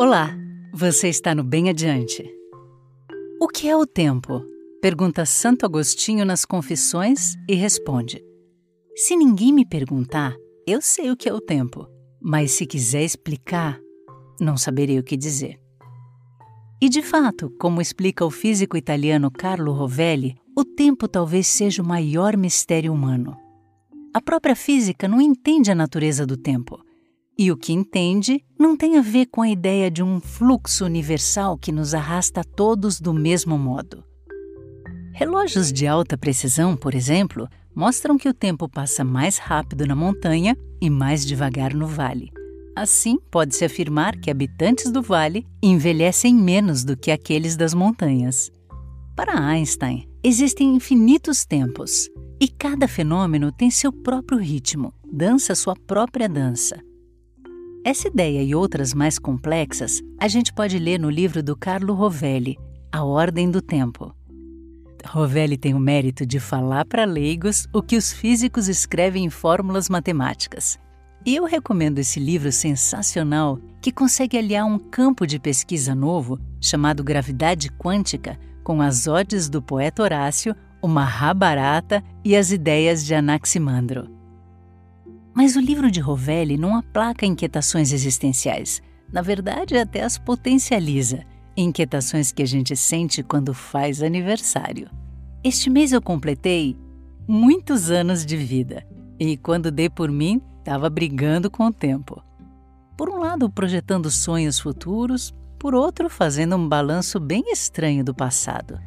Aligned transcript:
Olá, 0.00 0.32
você 0.72 1.08
está 1.08 1.34
no 1.34 1.42
Bem 1.42 1.68
Adiante. 1.68 2.24
O 3.40 3.48
que 3.48 3.68
é 3.68 3.76
o 3.76 3.84
tempo? 3.84 4.44
Pergunta 4.80 5.26
Santo 5.26 5.66
Agostinho 5.66 6.24
nas 6.24 6.44
Confissões 6.44 7.34
e 7.48 7.56
responde: 7.56 8.24
Se 8.94 9.16
ninguém 9.16 9.52
me 9.52 9.66
perguntar, 9.66 10.36
eu 10.64 10.80
sei 10.80 11.10
o 11.10 11.16
que 11.16 11.28
é 11.28 11.34
o 11.34 11.40
tempo, 11.40 11.84
mas 12.22 12.52
se 12.52 12.64
quiser 12.64 13.02
explicar, 13.02 13.80
não 14.40 14.56
saberei 14.56 15.00
o 15.00 15.02
que 15.02 15.16
dizer. 15.16 15.58
E 16.80 16.88
de 16.88 17.02
fato, 17.02 17.50
como 17.58 17.80
explica 17.80 18.24
o 18.24 18.30
físico 18.30 18.76
italiano 18.76 19.32
Carlo 19.32 19.72
Rovelli, 19.72 20.36
o 20.56 20.64
tempo 20.64 21.08
talvez 21.08 21.48
seja 21.48 21.82
o 21.82 21.84
maior 21.84 22.36
mistério 22.36 22.92
humano. 22.92 23.36
A 24.14 24.20
própria 24.20 24.54
física 24.54 25.08
não 25.08 25.20
entende 25.20 25.72
a 25.72 25.74
natureza 25.74 26.24
do 26.24 26.36
tempo 26.36 26.86
e 27.38 27.52
o 27.52 27.56
que 27.56 27.72
entende 27.72 28.44
não 28.58 28.76
tem 28.76 28.98
a 28.98 29.00
ver 29.00 29.26
com 29.26 29.40
a 29.40 29.48
ideia 29.48 29.88
de 29.88 30.02
um 30.02 30.20
fluxo 30.20 30.84
universal 30.84 31.56
que 31.56 31.70
nos 31.70 31.94
arrasta 31.94 32.42
todos 32.42 33.00
do 33.00 33.14
mesmo 33.14 33.56
modo. 33.56 34.02
Relógios 35.12 35.72
de 35.72 35.86
alta 35.86 36.18
precisão, 36.18 36.76
por 36.76 36.94
exemplo, 36.94 37.48
mostram 37.74 38.18
que 38.18 38.28
o 38.28 38.34
tempo 38.34 38.68
passa 38.68 39.04
mais 39.04 39.38
rápido 39.38 39.86
na 39.86 39.94
montanha 39.94 40.56
e 40.80 40.90
mais 40.90 41.24
devagar 41.24 41.72
no 41.72 41.86
vale. 41.86 42.32
Assim, 42.74 43.18
pode-se 43.30 43.64
afirmar 43.64 44.16
que 44.16 44.30
habitantes 44.30 44.90
do 44.90 45.02
vale 45.02 45.46
envelhecem 45.62 46.34
menos 46.34 46.84
do 46.84 46.96
que 46.96 47.10
aqueles 47.10 47.56
das 47.56 47.74
montanhas. 47.74 48.50
Para 49.16 49.40
Einstein, 49.40 50.08
existem 50.22 50.74
infinitos 50.74 51.44
tempos 51.44 52.08
e 52.40 52.46
cada 52.48 52.86
fenômeno 52.86 53.50
tem 53.50 53.70
seu 53.70 53.92
próprio 53.92 54.38
ritmo, 54.38 54.92
dança 55.12 55.56
sua 55.56 55.74
própria 55.74 56.28
dança. 56.28 56.87
Essa 57.84 58.08
ideia 58.08 58.42
e 58.42 58.54
outras 58.54 58.92
mais 58.92 59.18
complexas 59.18 60.02
a 60.18 60.28
gente 60.28 60.52
pode 60.52 60.78
ler 60.78 60.98
no 60.98 61.08
livro 61.08 61.42
do 61.42 61.56
Carlo 61.56 61.94
Rovelli, 61.94 62.58
A 62.92 63.04
Ordem 63.04 63.50
do 63.50 63.62
Tempo. 63.62 64.14
Rovelli 65.06 65.56
tem 65.56 65.74
o 65.74 65.78
mérito 65.78 66.26
de 66.26 66.40
falar 66.40 66.84
para 66.84 67.04
leigos 67.04 67.66
o 67.72 67.80
que 67.80 67.96
os 67.96 68.12
físicos 68.12 68.68
escrevem 68.68 69.24
em 69.24 69.30
fórmulas 69.30 69.88
matemáticas. 69.88 70.78
E 71.24 71.36
eu 71.36 71.44
recomendo 71.44 71.98
esse 71.98 72.18
livro 72.18 72.50
sensacional 72.50 73.58
que 73.80 73.92
consegue 73.92 74.36
aliar 74.36 74.66
um 74.66 74.78
campo 74.78 75.26
de 75.26 75.38
pesquisa 75.38 75.94
novo 75.94 76.38
chamado 76.60 77.04
gravidade 77.04 77.70
quântica 77.70 78.38
com 78.64 78.82
as 78.82 79.06
odes 79.06 79.48
do 79.48 79.62
poeta 79.62 80.02
Horácio, 80.02 80.54
o 80.82 80.88
Mahabharata 80.88 82.02
e 82.24 82.36
as 82.36 82.50
ideias 82.50 83.04
de 83.04 83.14
Anaximandro. 83.14 84.17
Mas 85.38 85.54
o 85.54 85.60
livro 85.60 85.88
de 85.88 86.00
Rovelli 86.00 86.56
não 86.56 86.74
aplaca 86.74 87.24
inquietações 87.24 87.92
existenciais. 87.92 88.82
Na 89.12 89.22
verdade, 89.22 89.78
até 89.78 90.02
as 90.02 90.18
potencializa. 90.18 91.24
Inquietações 91.56 92.32
que 92.32 92.42
a 92.42 92.44
gente 92.44 92.74
sente 92.74 93.22
quando 93.22 93.54
faz 93.54 94.02
aniversário. 94.02 94.90
Este 95.44 95.70
mês 95.70 95.92
eu 95.92 96.02
completei 96.02 96.76
muitos 97.28 97.88
anos 97.88 98.26
de 98.26 98.36
vida. 98.36 98.84
E 99.16 99.36
quando 99.36 99.70
dei 99.70 99.88
por 99.88 100.10
mim, 100.10 100.42
estava 100.58 100.90
brigando 100.90 101.48
com 101.48 101.66
o 101.66 101.72
tempo. 101.72 102.20
Por 102.96 103.08
um 103.08 103.20
lado, 103.20 103.48
projetando 103.48 104.10
sonhos 104.10 104.58
futuros, 104.58 105.32
por 105.56 105.72
outro, 105.72 106.10
fazendo 106.10 106.56
um 106.56 106.68
balanço 106.68 107.20
bem 107.20 107.44
estranho 107.52 108.02
do 108.02 108.12
passado. 108.12 108.80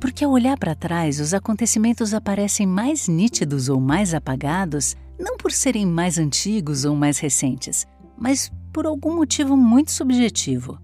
Porque 0.00 0.24
ao 0.24 0.32
olhar 0.32 0.58
para 0.58 0.74
trás, 0.74 1.20
os 1.20 1.32
acontecimentos 1.32 2.12
aparecem 2.12 2.66
mais 2.66 3.06
nítidos 3.06 3.68
ou 3.68 3.80
mais 3.80 4.12
apagados 4.12 4.96
não 5.18 5.36
por 5.36 5.52
serem 5.52 5.86
mais 5.86 6.18
antigos 6.18 6.84
ou 6.84 6.94
mais 6.96 7.18
recentes, 7.18 7.86
mas 8.16 8.50
por 8.72 8.86
algum 8.86 9.14
motivo 9.14 9.56
muito 9.56 9.92
subjetivo. 9.92 10.78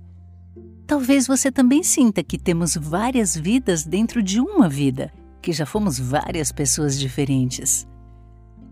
Talvez 0.87 1.27
você 1.27 1.53
também 1.53 1.83
sinta 1.83 2.23
que 2.23 2.39
temos 2.39 2.77
várias 2.77 3.37
vidas 3.37 3.85
dentro 3.85 4.23
de 4.23 4.41
uma 4.41 4.69
vida, 4.69 5.13
que 5.41 5.53
já 5.53 5.65
fomos 5.65 5.99
várias 5.99 6.51
pessoas 6.51 6.99
diferentes. 6.99 7.87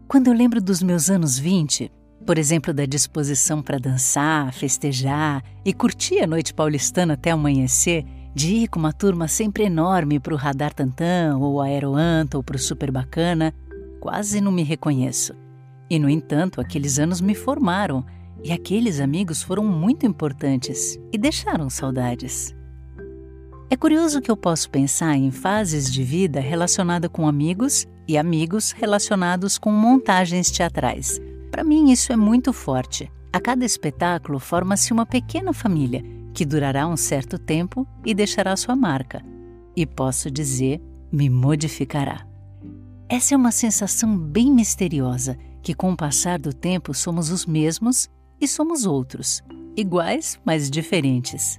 Quando 0.06 0.28
eu 0.28 0.32
lembro 0.32 0.60
dos 0.60 0.82
meus 0.82 1.10
anos 1.10 1.38
20, 1.38 1.90
por 2.26 2.38
exemplo, 2.38 2.74
da 2.74 2.84
disposição 2.84 3.62
para 3.62 3.78
dançar, 3.78 4.52
festejar 4.52 5.42
e 5.64 5.72
curtir 5.72 6.20
a 6.20 6.26
noite 6.26 6.52
paulistana 6.52 7.14
até 7.14 7.30
amanhecer, 7.30 8.04
de 8.34 8.54
ir 8.54 8.68
com 8.68 8.78
uma 8.78 8.92
turma 8.92 9.26
sempre 9.26 9.64
enorme 9.64 10.20
para 10.20 10.34
o 10.34 10.36
Radar 10.36 10.74
Tantã 10.74 11.36
ou 11.38 11.60
Aeroanta 11.60 12.36
ou 12.36 12.42
para 12.42 12.56
o 12.56 12.58
Super 12.58 12.90
Bacana, 12.90 13.54
quase 14.00 14.40
não 14.40 14.52
me 14.52 14.62
reconheço. 14.62 15.34
E, 15.90 15.98
no 15.98 16.08
entanto, 16.08 16.60
aqueles 16.60 16.98
anos 16.98 17.20
me 17.20 17.34
formaram 17.34 18.04
e 18.42 18.52
aqueles 18.52 19.00
amigos 19.00 19.42
foram 19.42 19.64
muito 19.64 20.06
importantes 20.06 20.98
e 21.12 21.18
deixaram 21.18 21.68
saudades. 21.68 22.54
É 23.70 23.76
curioso 23.76 24.20
que 24.20 24.30
eu 24.30 24.36
posso 24.36 24.70
pensar 24.70 25.16
em 25.16 25.30
fases 25.30 25.92
de 25.92 26.02
vida 26.02 26.40
relacionadas 26.40 27.10
com 27.12 27.28
amigos 27.28 27.86
e 28.06 28.16
amigos 28.16 28.72
relacionados 28.72 29.58
com 29.58 29.70
montagens 29.70 30.50
teatrais. 30.50 31.20
Para 31.50 31.64
mim, 31.64 31.90
isso 31.90 32.12
é 32.12 32.16
muito 32.16 32.52
forte. 32.52 33.10
A 33.30 33.40
cada 33.40 33.64
espetáculo 33.64 34.38
forma-se 34.38 34.92
uma 34.92 35.04
pequena 35.04 35.52
família 35.52 36.02
que 36.32 36.46
durará 36.46 36.86
um 36.86 36.96
certo 36.96 37.38
tempo 37.38 37.86
e 38.04 38.14
deixará 38.14 38.56
sua 38.56 38.74
marca. 38.74 39.22
E 39.76 39.84
posso 39.84 40.30
dizer, 40.30 40.80
me 41.12 41.28
modificará. 41.28 42.26
Essa 43.08 43.34
é 43.34 43.36
uma 43.36 43.52
sensação 43.52 44.16
bem 44.16 44.50
misteriosa 44.50 45.36
que 45.62 45.74
com 45.74 45.92
o 45.92 45.96
passar 45.96 46.38
do 46.38 46.52
tempo 46.52 46.94
somos 46.94 47.30
os 47.30 47.46
mesmos 47.46 48.08
e 48.40 48.46
somos 48.46 48.86
outros, 48.86 49.42
iguais, 49.76 50.38
mas 50.44 50.70
diferentes. 50.70 51.58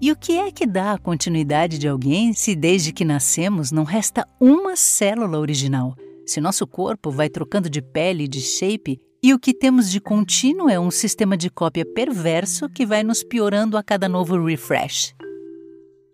E 0.00 0.12
o 0.12 0.16
que 0.16 0.32
é 0.32 0.50
que 0.50 0.66
dá 0.66 0.92
a 0.92 0.98
continuidade 0.98 1.78
de 1.78 1.88
alguém 1.88 2.32
se 2.32 2.54
desde 2.54 2.92
que 2.92 3.04
nascemos 3.04 3.72
não 3.72 3.84
resta 3.84 4.26
uma 4.40 4.76
célula 4.76 5.38
original? 5.38 5.94
Se 6.26 6.40
nosso 6.40 6.66
corpo 6.66 7.10
vai 7.10 7.28
trocando 7.28 7.70
de 7.70 7.80
pele 7.80 8.24
e 8.24 8.28
de 8.28 8.40
shape 8.40 8.98
e 9.22 9.32
o 9.32 9.38
que 9.38 9.54
temos 9.54 9.90
de 9.90 10.00
contínuo 10.00 10.68
é 10.68 10.78
um 10.78 10.90
sistema 10.90 11.36
de 11.36 11.48
cópia 11.48 11.86
perverso 11.86 12.68
que 12.68 12.84
vai 12.84 13.02
nos 13.02 13.22
piorando 13.22 13.78
a 13.78 13.82
cada 13.82 14.06
novo 14.06 14.38
refresh. 14.44 15.14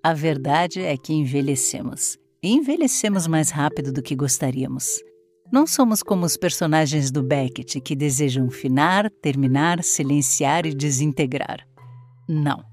A 0.03 0.15
verdade 0.15 0.81
é 0.81 0.97
que 0.97 1.13
envelhecemos. 1.13 2.17
E 2.43 2.53
envelhecemos 2.53 3.27
mais 3.27 3.51
rápido 3.51 3.93
do 3.93 4.01
que 4.01 4.15
gostaríamos. 4.15 5.01
Não 5.53 5.67
somos 5.67 6.03
como 6.03 6.25
os 6.25 6.37
personagens 6.37 7.11
do 7.11 7.23
Beckett 7.23 7.81
que 7.81 7.97
desejam 7.97 8.49
finar, 8.51 9.11
terminar, 9.23 9.83
silenciar 9.83 10.65
e 10.65 10.73
desintegrar. 10.73 11.67
Não. 12.29 12.65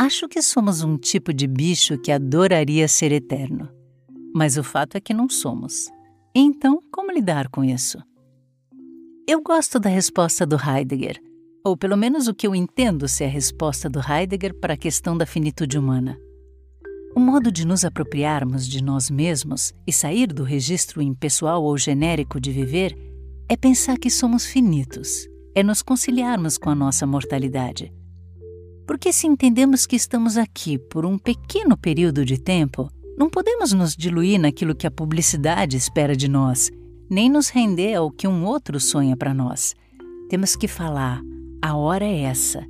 Acho 0.00 0.26
que 0.26 0.40
somos 0.40 0.82
um 0.82 0.96
tipo 0.96 1.34
de 1.34 1.46
bicho 1.46 1.98
que 1.98 2.10
adoraria 2.10 2.88
ser 2.88 3.12
eterno. 3.12 3.68
Mas 4.34 4.56
o 4.56 4.64
fato 4.64 4.96
é 4.96 5.00
que 5.00 5.12
não 5.12 5.28
somos. 5.28 5.90
Então, 6.34 6.80
como 6.90 7.12
lidar 7.12 7.48
com 7.48 7.62
isso? 7.62 7.98
Eu 9.26 9.42
gosto 9.42 9.78
da 9.78 9.90
resposta 9.90 10.46
do 10.46 10.56
Heidegger, 10.56 11.20
ou 11.62 11.76
pelo 11.76 11.96
menos 11.96 12.28
o 12.28 12.34
que 12.34 12.46
eu 12.46 12.54
entendo 12.54 13.06
ser 13.06 13.24
a 13.24 13.28
resposta 13.28 13.90
do 13.90 14.00
Heidegger 14.00 14.54
para 14.58 14.72
a 14.72 14.78
questão 14.78 15.18
da 15.18 15.26
finitude 15.26 15.76
humana. 15.76 16.18
O 17.18 17.20
modo 17.20 17.50
de 17.50 17.66
nos 17.66 17.84
apropriarmos 17.84 18.64
de 18.64 18.80
nós 18.80 19.10
mesmos 19.10 19.74
e 19.84 19.92
sair 19.92 20.28
do 20.28 20.44
registro 20.44 21.02
impessoal 21.02 21.64
ou 21.64 21.76
genérico 21.76 22.40
de 22.40 22.52
viver 22.52 22.96
é 23.48 23.56
pensar 23.56 23.98
que 23.98 24.08
somos 24.08 24.46
finitos, 24.46 25.26
é 25.52 25.60
nos 25.60 25.82
conciliarmos 25.82 26.56
com 26.56 26.70
a 26.70 26.76
nossa 26.76 27.08
mortalidade. 27.08 27.92
Porque 28.86 29.12
se 29.12 29.26
entendemos 29.26 29.84
que 29.84 29.96
estamos 29.96 30.36
aqui 30.36 30.78
por 30.78 31.04
um 31.04 31.18
pequeno 31.18 31.76
período 31.76 32.24
de 32.24 32.38
tempo, 32.38 32.88
não 33.18 33.28
podemos 33.28 33.72
nos 33.72 33.96
diluir 33.96 34.38
naquilo 34.38 34.72
que 34.72 34.86
a 34.86 34.90
publicidade 34.90 35.76
espera 35.76 36.14
de 36.14 36.28
nós, 36.28 36.70
nem 37.10 37.28
nos 37.28 37.48
render 37.48 37.96
ao 37.96 38.12
que 38.12 38.28
um 38.28 38.44
outro 38.44 38.78
sonha 38.78 39.16
para 39.16 39.34
nós. 39.34 39.74
Temos 40.28 40.54
que 40.54 40.68
falar: 40.68 41.20
a 41.60 41.74
hora 41.74 42.04
é 42.04 42.20
essa, 42.20 42.64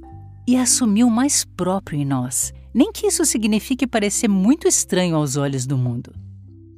e 0.46 0.56
assumir 0.56 1.04
o 1.04 1.10
mais 1.10 1.44
próprio 1.44 2.00
em 2.00 2.04
nós 2.06 2.50
nem 2.78 2.92
que 2.92 3.08
isso 3.08 3.24
signifique 3.24 3.88
parecer 3.88 4.28
muito 4.28 4.68
estranho 4.68 5.16
aos 5.16 5.36
olhos 5.36 5.66
do 5.66 5.76
mundo. 5.76 6.14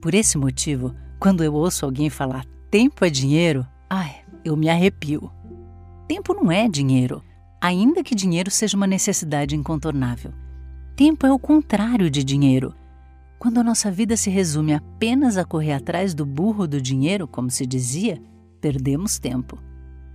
Por 0.00 0.14
esse 0.14 0.38
motivo, 0.38 0.94
quando 1.18 1.44
eu 1.44 1.52
ouço 1.52 1.84
alguém 1.84 2.08
falar 2.08 2.46
tempo 2.70 3.04
é 3.04 3.10
dinheiro, 3.10 3.66
ai, 3.90 4.22
eu 4.42 4.56
me 4.56 4.70
arrepio. 4.70 5.30
Tempo 6.08 6.32
não 6.32 6.50
é 6.50 6.66
dinheiro, 6.66 7.22
ainda 7.60 8.02
que 8.02 8.14
dinheiro 8.14 8.50
seja 8.50 8.78
uma 8.78 8.86
necessidade 8.86 9.54
incontornável. 9.54 10.32
Tempo 10.96 11.26
é 11.26 11.32
o 11.32 11.38
contrário 11.38 12.08
de 12.08 12.24
dinheiro. 12.24 12.74
Quando 13.38 13.58
a 13.58 13.62
nossa 13.62 13.90
vida 13.90 14.16
se 14.16 14.30
resume 14.30 14.72
apenas 14.72 15.36
a 15.36 15.44
correr 15.44 15.74
atrás 15.74 16.14
do 16.14 16.24
burro 16.24 16.66
do 16.66 16.80
dinheiro, 16.80 17.28
como 17.28 17.50
se 17.50 17.66
dizia, 17.66 18.18
perdemos 18.58 19.18
tempo. 19.18 19.58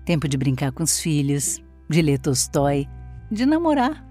Tempo 0.03 0.27
de 0.27 0.35
brincar 0.35 0.71
com 0.71 0.81
os 0.81 0.99
filhos, 0.99 1.61
de 1.87 2.01
ler 2.01 2.17
Tolstói, 2.17 2.87
de 3.31 3.45
namorar, 3.45 4.04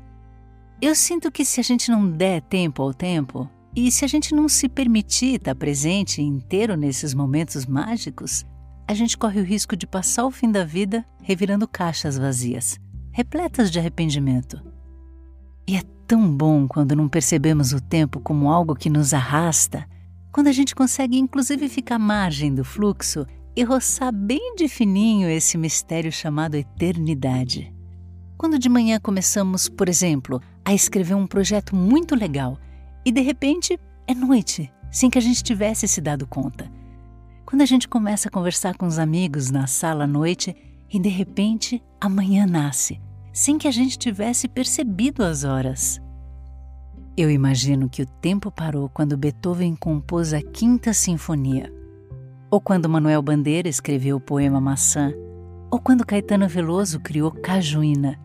eu 0.80 0.94
sinto 0.94 1.30
que 1.30 1.44
se 1.44 1.60
a 1.60 1.62
gente 1.62 1.90
não 1.90 2.10
der 2.10 2.42
tempo 2.42 2.82
ao 2.82 2.92
tempo, 2.92 3.48
e 3.76 3.90
se 3.90 4.04
a 4.04 4.08
gente 4.08 4.34
não 4.34 4.48
se 4.48 4.68
permitir 4.68 5.36
estar 5.36 5.54
presente 5.54 6.22
inteiro 6.22 6.76
nesses 6.76 7.12
momentos 7.12 7.66
mágicos, 7.66 8.44
a 8.86 8.94
gente 8.94 9.16
corre 9.16 9.40
o 9.40 9.44
risco 9.44 9.76
de 9.76 9.86
passar 9.86 10.24
o 10.24 10.30
fim 10.30 10.50
da 10.50 10.64
vida 10.64 11.04
revirando 11.22 11.66
caixas 11.66 12.16
vazias, 12.16 12.78
repletas 13.10 13.70
de 13.70 13.78
arrependimento. 13.78 14.62
E 15.66 15.76
é 15.76 15.82
tão 16.06 16.30
bom 16.30 16.68
quando 16.68 16.94
não 16.94 17.08
percebemos 17.08 17.72
o 17.72 17.80
tempo 17.80 18.20
como 18.20 18.50
algo 18.50 18.76
que 18.76 18.90
nos 18.90 19.14
arrasta, 19.14 19.88
quando 20.30 20.48
a 20.48 20.52
gente 20.52 20.74
consegue 20.74 21.18
inclusive 21.18 21.68
ficar 21.68 21.96
à 21.96 21.98
margem 21.98 22.54
do 22.54 22.64
fluxo 22.64 23.26
e 23.56 23.62
roçar 23.62 24.12
bem 24.12 24.54
de 24.56 24.68
fininho 24.68 25.28
esse 25.28 25.56
mistério 25.56 26.12
chamado 26.12 26.56
eternidade. 26.56 27.72
Quando 28.36 28.58
de 28.58 28.68
manhã 28.68 29.00
começamos, 29.00 29.68
por 29.68 29.88
exemplo, 29.88 30.40
a 30.64 30.72
escrever 30.72 31.14
um 31.14 31.26
projeto 31.26 31.76
muito 31.76 32.14
legal 32.14 32.58
e 33.04 33.12
de 33.12 33.20
repente 33.20 33.78
é 34.06 34.14
noite, 34.14 34.72
sem 34.90 35.10
que 35.10 35.18
a 35.18 35.20
gente 35.20 35.42
tivesse 35.42 35.86
se 35.86 36.00
dado 36.00 36.26
conta. 36.26 36.70
Quando 37.44 37.62
a 37.62 37.66
gente 37.66 37.86
começa 37.86 38.28
a 38.28 38.32
conversar 38.32 38.76
com 38.76 38.86
os 38.86 38.98
amigos 38.98 39.50
na 39.50 39.66
sala 39.66 40.04
à 40.04 40.06
noite 40.06 40.56
e 40.90 40.98
de 40.98 41.08
repente 41.08 41.82
amanhã 42.00 42.46
nasce, 42.46 43.00
sem 43.32 43.58
que 43.58 43.68
a 43.68 43.70
gente 43.70 43.98
tivesse 43.98 44.48
percebido 44.48 45.22
as 45.22 45.44
horas. 45.44 46.00
Eu 47.16 47.30
imagino 47.30 47.88
que 47.88 48.02
o 48.02 48.06
tempo 48.06 48.50
parou 48.50 48.88
quando 48.88 49.16
Beethoven 49.16 49.76
compôs 49.76 50.32
a 50.32 50.40
Quinta 50.40 50.92
Sinfonia, 50.92 51.72
ou 52.50 52.60
quando 52.60 52.88
Manuel 52.88 53.22
Bandeira 53.22 53.68
escreveu 53.68 54.16
o 54.16 54.20
poema 54.20 54.60
Maçã, 54.60 55.12
ou 55.70 55.80
quando 55.80 56.06
Caetano 56.06 56.48
Veloso 56.48 57.00
criou 57.00 57.30
Cajuína. 57.30 58.18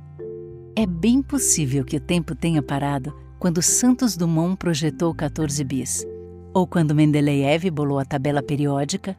É 0.79 0.85
bem 0.85 1.21
possível 1.21 1.83
que 1.83 1.97
o 1.97 1.99
tempo 1.99 2.33
tenha 2.33 2.61
parado 2.61 3.13
quando 3.37 3.61
Santos 3.61 4.15
Dumont 4.15 4.55
projetou 4.55 5.13
14 5.13 5.61
bis, 5.65 6.07
ou 6.53 6.65
quando 6.65 6.95
Mendeleev 6.95 7.69
bolou 7.69 7.99
a 7.99 8.05
tabela 8.05 8.41
periódica, 8.41 9.13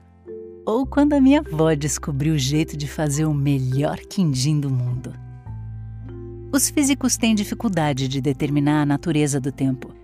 ou 0.65 0.87
quando 0.87 1.13
a 1.13 1.21
minha 1.21 1.41
avó 1.41 1.75
descobriu 1.75 2.33
o 2.33 2.39
jeito 2.39 2.79
de 2.79 2.89
fazer 2.89 3.27
o 3.27 3.35
melhor 3.35 3.99
quindim 3.99 4.59
do 4.59 4.71
mundo. 4.71 5.13
Os 6.51 6.71
físicos 6.71 7.19
têm 7.19 7.35
dificuldade 7.35 8.09
de 8.09 8.23
determinar 8.23 8.81
a 8.81 8.87
natureza 8.87 9.39
do 9.39 9.53
tempo, 9.53 9.95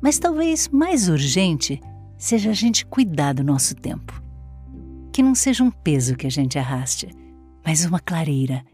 mas 0.00 0.18
talvez 0.18 0.70
mais 0.70 1.06
urgente 1.06 1.82
seja 2.16 2.48
a 2.48 2.54
gente 2.54 2.86
cuidar 2.86 3.34
do 3.34 3.44
nosso 3.44 3.74
tempo. 3.74 4.22
Que 5.12 5.22
não 5.22 5.34
seja 5.34 5.64
um 5.64 5.70
peso 5.70 6.16
que 6.16 6.26
a 6.26 6.30
gente 6.30 6.58
arraste, 6.58 7.10
mas 7.62 7.84
uma 7.84 8.00
clareira 8.00 8.64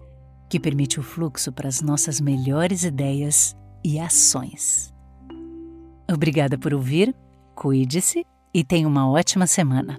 que 0.51 0.59
permite 0.59 0.99
o 0.99 1.03
fluxo 1.03 1.53
para 1.53 1.69
as 1.69 1.81
nossas 1.81 2.21
melhores 2.21 2.83
ideias 2.83 3.57
e 3.85 4.01
ações. 4.01 4.93
Obrigada 6.13 6.59
por 6.59 6.75
ouvir, 6.75 7.15
cuide-se 7.55 8.27
e 8.53 8.65
tenha 8.65 8.89
uma 8.89 9.09
ótima 9.09 9.47
semana. 9.47 9.97